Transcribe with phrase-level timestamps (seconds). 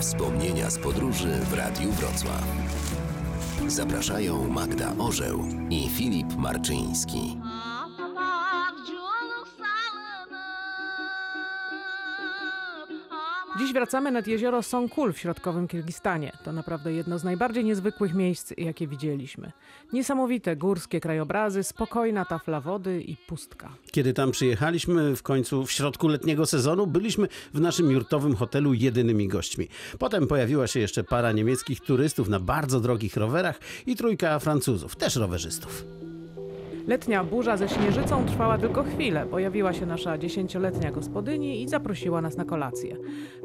[0.00, 2.44] Wspomnienia z podróży w Radiu Wrocław.
[3.66, 7.36] Zapraszają Magda Orzeł i Filip Marczyński.
[13.58, 16.32] Dziś wracamy nad jezioro Songkul w środkowym Kirgistanie.
[16.44, 19.52] To naprawdę jedno z najbardziej niezwykłych miejsc, jakie widzieliśmy.
[19.92, 23.68] Niesamowite górskie krajobrazy, spokojna tafla wody i pustka.
[23.90, 29.28] Kiedy tam przyjechaliśmy w końcu w środku letniego sezonu, byliśmy w naszym jurtowym hotelu jedynymi
[29.28, 29.68] gośćmi.
[29.98, 35.16] Potem pojawiła się jeszcze para niemieckich turystów na bardzo drogich rowerach i trójka Francuzów, też
[35.16, 35.84] rowerzystów.
[36.86, 39.26] Letnia burza ze śnieżycą trwała tylko chwilę.
[39.30, 42.96] Pojawiła się nasza dziesięcioletnia gospodyni i zaprosiła nas na kolację.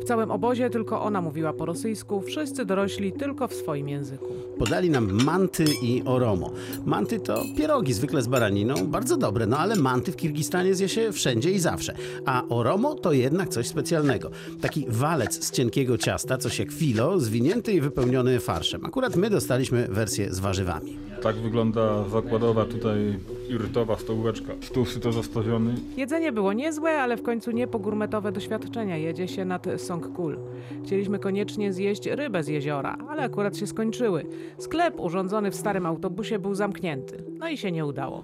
[0.01, 4.25] W całym obozie tylko ona mówiła po rosyjsku, wszyscy dorośli tylko w swoim języku.
[4.59, 6.51] Podali nam manty i oromo.
[6.85, 11.11] Manty to pierogi zwykle z baraniną, bardzo dobre, no ale manty w Kirgistanie zje się
[11.11, 11.95] wszędzie i zawsze.
[12.25, 14.31] A oromo to jednak coś specjalnego.
[14.61, 18.85] Taki walec z cienkiego ciasta, coś jak filo, zwinięty i wypełniony farszem.
[18.85, 21.10] Akurat my dostaliśmy wersję z warzywami.
[21.23, 23.19] Tak wygląda zakładowa tutaj
[23.49, 24.53] jurtowa stołóweczka.
[24.61, 25.75] Stół syto zastawiony.
[25.97, 30.37] Jedzenie było niezłe, ale w końcu nie po gurmetowe doświadczenia jedzie się nad Songkul.
[30.85, 34.25] Chcieliśmy koniecznie zjeść rybę z jeziora, ale akurat się skończyły.
[34.57, 37.23] Sklep urządzony w starym autobusie był zamknięty.
[37.39, 38.23] No i się nie udało.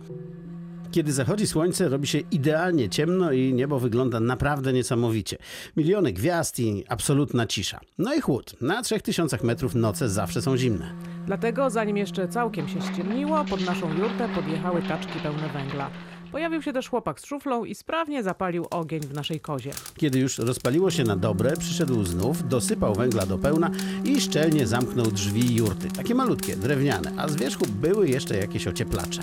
[0.92, 5.38] Kiedy zachodzi słońce, robi się idealnie ciemno i niebo wygląda naprawdę niesamowicie.
[5.78, 7.80] Miliony gwiazd i absolutna cisza.
[7.98, 8.56] No i chłód.
[8.62, 11.17] Na 3000 metrów noce zawsze są zimne.
[11.28, 15.90] Dlatego, zanim jeszcze całkiem się ściemniło, pod naszą jurtę podjechały taczki pełne węgla.
[16.32, 19.72] Pojawił się też chłopak z szuflą i sprawnie zapalił ogień w naszej kozie.
[19.98, 23.72] Kiedy już rozpaliło się na dobre, przyszedł znów, dosypał węgla do pełna
[24.04, 25.88] i szczelnie zamknął drzwi jurty.
[25.98, 29.22] Takie malutkie, drewniane, a z wierzchu były jeszcze jakieś ocieplacze.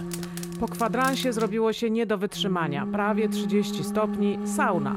[0.61, 2.87] Po kwadransie zrobiło się nie do wytrzymania.
[2.87, 4.97] Prawie 30 stopni, sauna.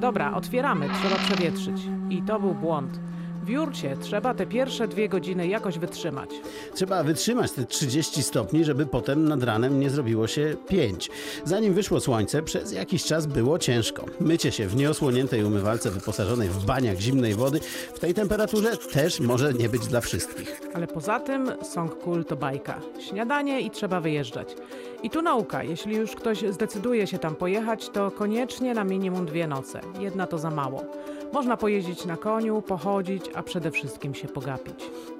[0.00, 1.76] Dobra, otwieramy, trzeba przewietrzyć.
[2.10, 3.00] I to był błąd.
[3.42, 6.30] W jurcie trzeba te pierwsze dwie godziny jakoś wytrzymać.
[6.74, 11.10] Trzeba wytrzymać te 30 stopni, żeby potem nad ranem nie zrobiło się 5.
[11.44, 14.04] Zanim wyszło słońce, przez jakiś czas było ciężko.
[14.20, 17.60] Mycie się w nieosłoniętej umywalce wyposażonej w baniach zimnej wody
[17.94, 20.60] w tej temperaturze też może nie być dla wszystkich.
[20.74, 22.80] Ale poza tym Songkul to bajka.
[23.00, 24.56] Śniadanie i trzeba wyjeżdżać.
[25.02, 25.62] I tu nauka.
[25.62, 29.80] Jeśli już ktoś zdecyduje się tam pojechać, to koniecznie na minimum dwie noce.
[30.00, 30.84] Jedna to za mało.
[31.32, 34.74] Można pojeździć na koniu, pochodzić, a przede wszystkim się pogapić.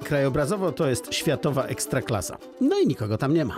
[0.04, 2.38] Krajobrazowo to jest światowa ekstraklasa.
[2.60, 3.56] No i nikogo tam nie ma.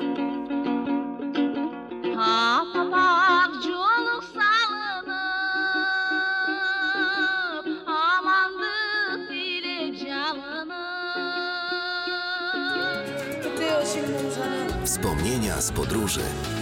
[14.84, 16.20] Wspomnienia z podróży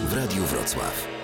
[0.09, 1.22] w Radiu Wrocław.